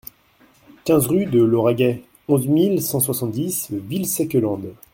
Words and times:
quinze 0.83 1.05
rue 1.05 1.27
du 1.27 1.45
Lauragais, 1.45 2.01
onze 2.27 2.47
mille 2.47 2.81
cent 2.81 2.99
soixante-dix 2.99 3.67
Villesèquelande 3.69 4.73